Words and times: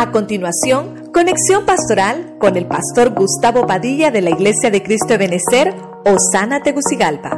A 0.00 0.12
continuación, 0.12 1.12
conexión 1.12 1.66
pastoral 1.66 2.38
con 2.38 2.56
el 2.56 2.66
pastor 2.66 3.14
Gustavo 3.14 3.66
Padilla 3.66 4.10
de 4.10 4.22
la 4.22 4.30
Iglesia 4.30 4.70
de 4.70 4.82
Cristo 4.82 5.08
de 5.08 5.18
Benecer, 5.18 5.74
Osana 6.06 6.62
Tegucigalpa. 6.62 7.32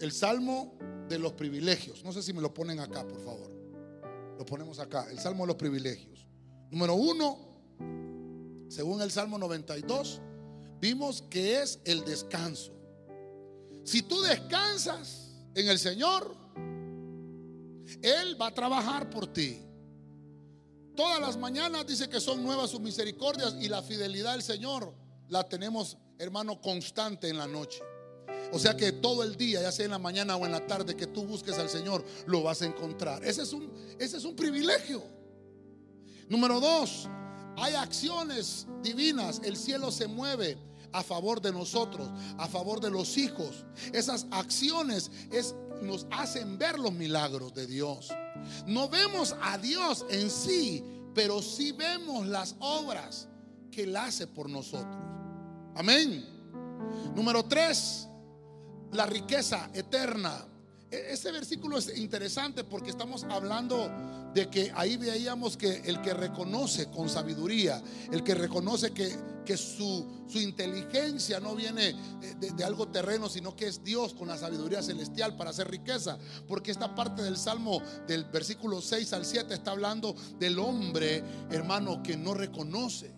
El 0.00 0.10
salmo 0.10 0.78
de 1.10 1.18
los 1.18 1.34
privilegios. 1.34 2.02
No 2.02 2.12
sé 2.12 2.22
si 2.22 2.32
me 2.32 2.40
lo 2.40 2.54
ponen 2.54 2.80
acá, 2.80 3.06
por 3.06 3.20
favor. 3.22 3.52
Lo 4.38 4.46
ponemos 4.46 4.78
acá. 4.78 5.04
El 5.10 5.18
salmo 5.18 5.44
de 5.44 5.48
los 5.48 5.56
privilegios. 5.56 6.26
Número 6.70 6.94
uno, 6.94 7.36
según 8.70 9.02
el 9.02 9.10
salmo 9.10 9.36
92, 9.36 10.22
vimos 10.80 11.20
que 11.28 11.60
es 11.60 11.78
el 11.84 12.06
descanso. 12.06 12.72
Si 13.86 14.02
tú 14.02 14.20
descansas 14.20 15.30
en 15.54 15.68
el 15.68 15.78
Señor, 15.78 16.36
Él 18.02 18.40
va 18.40 18.48
a 18.48 18.54
trabajar 18.54 19.08
por 19.08 19.32
ti. 19.32 19.62
Todas 20.96 21.20
las 21.20 21.36
mañanas 21.36 21.86
dice 21.86 22.08
que 22.08 22.18
son 22.18 22.42
nuevas 22.42 22.70
sus 22.70 22.80
misericordias 22.80 23.54
y 23.60 23.68
la 23.68 23.82
fidelidad 23.82 24.32
del 24.32 24.42
Señor 24.42 24.92
la 25.28 25.48
tenemos, 25.48 25.96
hermano, 26.18 26.60
constante 26.60 27.28
en 27.28 27.38
la 27.38 27.46
noche. 27.46 27.80
O 28.52 28.58
sea 28.58 28.76
que 28.76 28.90
todo 28.90 29.22
el 29.22 29.36
día, 29.36 29.62
ya 29.62 29.70
sea 29.70 29.84
en 29.84 29.92
la 29.92 30.00
mañana 30.00 30.34
o 30.34 30.44
en 30.44 30.52
la 30.52 30.66
tarde, 30.66 30.96
que 30.96 31.06
tú 31.06 31.24
busques 31.24 31.56
al 31.56 31.68
Señor, 31.68 32.04
lo 32.26 32.42
vas 32.42 32.62
a 32.62 32.66
encontrar. 32.66 33.24
Ese 33.24 33.42
es 33.42 33.52
un, 33.52 33.72
ese 34.00 34.16
es 34.16 34.24
un 34.24 34.34
privilegio. 34.34 35.04
Número 36.28 36.58
dos, 36.58 37.08
hay 37.56 37.74
acciones 37.74 38.66
divinas. 38.82 39.40
El 39.44 39.56
cielo 39.56 39.92
se 39.92 40.08
mueve 40.08 40.58
a 40.96 41.02
favor 41.02 41.42
de 41.42 41.52
nosotros, 41.52 42.08
a 42.38 42.48
favor 42.48 42.80
de 42.80 42.90
los 42.90 43.18
hijos. 43.18 43.66
Esas 43.92 44.26
acciones 44.30 45.10
es, 45.30 45.54
nos 45.82 46.06
hacen 46.10 46.56
ver 46.56 46.78
los 46.78 46.92
milagros 46.92 47.52
de 47.52 47.66
Dios. 47.66 48.08
No 48.66 48.88
vemos 48.88 49.36
a 49.42 49.58
Dios 49.58 50.06
en 50.08 50.30
sí, 50.30 50.82
pero 51.14 51.42
sí 51.42 51.72
vemos 51.72 52.26
las 52.26 52.56
obras 52.60 53.28
que 53.70 53.82
Él 53.82 53.94
hace 53.94 54.26
por 54.26 54.48
nosotros. 54.48 54.96
Amén. 55.74 56.24
Número 57.14 57.44
tres, 57.44 58.08
la 58.92 59.04
riqueza 59.04 59.68
eterna. 59.74 60.46
E-, 60.96 61.12
este 61.12 61.30
versículo 61.30 61.78
es 61.78 61.96
interesante 61.96 62.64
porque 62.64 62.90
estamos 62.90 63.24
hablando 63.24 63.90
de 64.32 64.48
que 64.48 64.72
ahí 64.74 64.96
veíamos 64.96 65.56
que 65.56 65.82
el 65.84 66.00
que 66.00 66.14
reconoce 66.14 66.90
con 66.90 67.08
sabiduría, 67.08 67.82
el 68.10 68.22
que 68.22 68.34
reconoce 68.34 68.92
que, 68.92 69.14
que 69.44 69.56
su, 69.56 70.24
su, 70.26 70.38
inteligencia 70.38 71.40
no 71.40 71.54
viene 71.54 71.94
de, 72.38 72.50
de, 72.50 72.64
algo 72.64 72.88
terreno, 72.88 73.28
sino 73.28 73.56
que 73.56 73.66
es 73.66 73.82
Dios 73.82 74.14
con 74.14 74.28
la 74.28 74.36
sabiduría 74.36 74.82
celestial 74.82 75.36
para 75.36 75.50
hacer 75.50 75.70
riqueza. 75.70 76.18
Porque 76.46 76.70
esta 76.70 76.94
parte 76.94 77.22
del 77.22 77.36
Salmo 77.36 77.80
del 78.06 78.24
versículo 78.24 78.80
6 78.82 79.12
al 79.12 79.24
7 79.24 79.54
está 79.54 79.70
hablando 79.70 80.14
del 80.38 80.58
hombre, 80.58 81.22
hermano, 81.50 82.02
que 82.02 82.16
no 82.16 82.34
reconoce. 82.34 83.14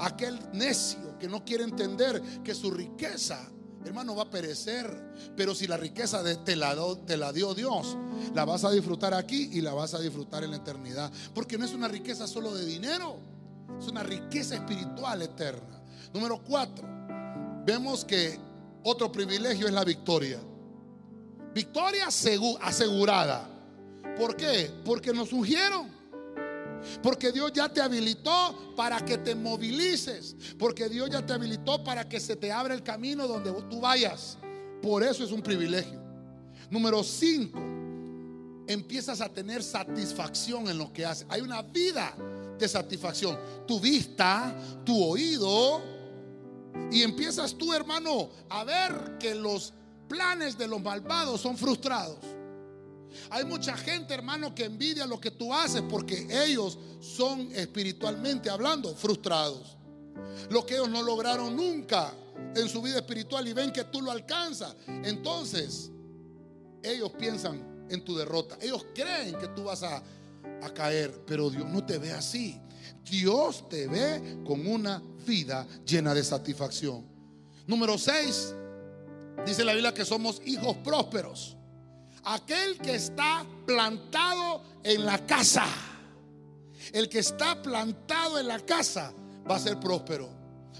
Aquel 0.00 0.38
necio 0.52 1.18
que 1.18 1.28
no 1.28 1.44
quiere 1.44 1.64
entender 1.64 2.20
que 2.42 2.54
su 2.54 2.70
riqueza 2.70 3.48
hermano, 3.84 4.14
va 4.14 4.24
a 4.24 4.30
perecer. 4.30 5.12
Pero 5.36 5.54
si 5.54 5.66
la 5.66 5.76
riqueza 5.76 6.22
de, 6.22 6.36
te, 6.36 6.56
la, 6.56 6.76
te 7.06 7.16
la 7.16 7.32
dio 7.32 7.54
Dios, 7.54 7.96
la 8.34 8.44
vas 8.44 8.64
a 8.64 8.70
disfrutar 8.70 9.14
aquí 9.14 9.50
y 9.52 9.60
la 9.60 9.74
vas 9.74 9.94
a 9.94 10.00
disfrutar 10.00 10.44
en 10.44 10.50
la 10.50 10.58
eternidad. 10.58 11.10
Porque 11.34 11.58
no 11.58 11.64
es 11.64 11.72
una 11.72 11.88
riqueza 11.88 12.26
solo 12.26 12.54
de 12.54 12.64
dinero, 12.64 13.16
es 13.78 13.86
una 13.86 14.02
riqueza 14.02 14.54
espiritual 14.54 15.22
eterna. 15.22 15.82
Número 16.12 16.42
cuatro, 16.42 16.86
vemos 17.64 18.04
que 18.04 18.38
otro 18.84 19.10
privilegio 19.10 19.66
es 19.66 19.72
la 19.72 19.84
victoria. 19.84 20.40
Victoria 21.54 22.06
asegurada. 22.06 23.48
¿Por 24.18 24.36
qué? 24.36 24.70
Porque 24.84 25.12
nos 25.12 25.32
ungieron. 25.32 26.01
Porque 27.02 27.32
Dios 27.32 27.52
ya 27.52 27.68
te 27.68 27.80
habilitó 27.80 28.74
para 28.76 29.04
que 29.04 29.18
te 29.18 29.34
movilices. 29.34 30.36
Porque 30.58 30.88
Dios 30.88 31.10
ya 31.10 31.24
te 31.24 31.32
habilitó 31.32 31.82
para 31.82 32.08
que 32.08 32.20
se 32.20 32.36
te 32.36 32.52
abra 32.52 32.74
el 32.74 32.82
camino 32.82 33.26
donde 33.26 33.52
tú 33.70 33.80
vayas. 33.80 34.38
Por 34.80 35.02
eso 35.02 35.24
es 35.24 35.32
un 35.32 35.42
privilegio. 35.42 36.00
Número 36.70 37.02
5. 37.02 37.58
Empiezas 38.66 39.20
a 39.20 39.28
tener 39.28 39.62
satisfacción 39.62 40.68
en 40.68 40.78
lo 40.78 40.92
que 40.92 41.04
haces. 41.04 41.26
Hay 41.28 41.40
una 41.40 41.62
vida 41.62 42.14
de 42.58 42.68
satisfacción. 42.68 43.38
Tu 43.66 43.78
vista, 43.80 44.54
tu 44.84 45.02
oído. 45.02 45.82
Y 46.90 47.02
empiezas 47.02 47.54
tú, 47.54 47.72
hermano, 47.72 48.30
a 48.48 48.64
ver 48.64 49.18
que 49.18 49.34
los 49.34 49.74
planes 50.08 50.56
de 50.58 50.68
los 50.68 50.80
malvados 50.82 51.40
son 51.40 51.56
frustrados. 51.56 52.18
Hay 53.30 53.44
mucha 53.44 53.76
gente, 53.76 54.14
hermano, 54.14 54.54
que 54.54 54.64
envidia 54.64 55.06
lo 55.06 55.20
que 55.20 55.30
tú 55.30 55.52
haces 55.52 55.82
porque 55.88 56.26
ellos 56.30 56.78
son 57.00 57.50
espiritualmente 57.52 58.50
hablando 58.50 58.94
frustrados. 58.94 59.76
Lo 60.50 60.64
que 60.66 60.74
ellos 60.74 60.88
no 60.88 61.02
lograron 61.02 61.56
nunca 61.56 62.14
en 62.54 62.68
su 62.68 62.82
vida 62.82 62.98
espiritual 62.98 63.46
y 63.48 63.52
ven 63.52 63.72
que 63.72 63.84
tú 63.84 64.02
lo 64.02 64.10
alcanzas. 64.10 64.74
Entonces, 64.86 65.90
ellos 66.82 67.12
piensan 67.18 67.86
en 67.88 68.04
tu 68.04 68.16
derrota. 68.16 68.56
Ellos 68.60 68.86
creen 68.94 69.36
que 69.38 69.48
tú 69.48 69.64
vas 69.64 69.82
a, 69.82 70.02
caer, 70.74 71.24
pero 71.26 71.50
Dios 71.50 71.68
no 71.68 71.84
te 71.84 71.98
ve 71.98 72.12
así. 72.12 72.60
Dios 73.04 73.68
te 73.68 73.88
ve 73.88 74.38
con 74.46 74.64
una 74.66 75.02
vida 75.26 75.66
llena 75.84 76.14
de 76.14 76.22
satisfacción. 76.22 77.04
Número 77.66 77.98
6, 77.98 78.54
dice 79.44 79.64
la 79.64 79.72
Biblia 79.72 79.92
que 79.92 80.04
somos 80.04 80.40
hijos 80.44 80.76
prósperos. 80.84 81.56
Aquel 82.24 82.78
que 82.78 82.94
está 82.94 83.44
plantado 83.66 84.62
en 84.82 85.04
la 85.04 85.26
casa. 85.26 85.64
El 86.92 87.08
que 87.08 87.20
está 87.20 87.60
plantado 87.62 88.38
en 88.38 88.48
la 88.48 88.60
casa 88.60 89.12
va 89.48 89.56
a 89.56 89.60
ser 89.60 89.78
próspero. 89.80 90.28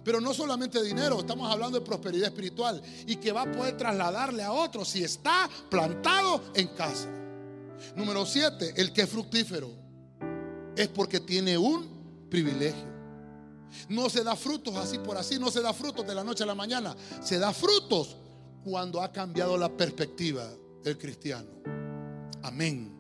Pero 0.05 0.21
no 0.21 0.35
solamente 0.35 0.83
dinero, 0.83 1.21
estamos 1.21 1.51
hablando 1.51 1.79
de 1.79 1.85
prosperidad 1.85 2.29
espiritual 2.29 2.83
y 3.07 3.17
que 3.17 3.31
va 3.31 3.43
a 3.43 3.53
poder 3.53 3.77
trasladarle 3.77 4.43
a 4.43 4.53
otros 4.53 4.89
si 4.89 5.05
está 5.05 5.49
plantado 5.69 6.43
en 6.55 6.69
casa. 6.69 7.09
Número 7.95 8.25
siete, 8.27 8.73
el 8.77 8.93
que 8.93 9.03
es 9.03 9.09
fructífero 9.09 9.71
es 10.77 10.89
porque 10.89 11.21
tiene 11.21 11.59
un 11.59 12.27
privilegio. 12.31 12.91
No 13.89 14.11
se 14.11 14.25
da 14.25 14.37
frutos 14.37 14.77
así 14.77 14.99
por 14.99 15.17
así, 15.17 15.39
no 15.39 15.51
se 15.51 15.63
da 15.63 15.73
frutos 15.73 16.07
de 16.07 16.15
la 16.15 16.25
noche 16.25 16.43
a 16.43 16.47
la 16.47 16.55
mañana, 16.55 16.97
se 17.23 17.39
da 17.39 17.53
frutos 17.53 18.17
cuando 18.65 19.01
ha 19.03 19.13
cambiado 19.13 19.57
la 19.57 19.69
perspectiva 19.69 20.49
el 20.91 20.99
cristiano. 20.99 21.49
Amén. 22.43 22.93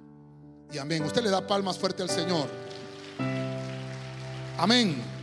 Y 0.72 0.78
amén. 0.78 1.03
Usted 1.04 1.22
le 1.22 1.31
da 1.31 1.47
palmas 1.47 1.78
fuerte 1.78 2.03
al 2.03 2.10
Señor. 2.10 2.48
Amén. 4.59 5.22